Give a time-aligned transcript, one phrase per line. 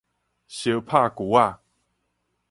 [0.03, 0.07] 相拍
[1.09, 1.59] 龜仔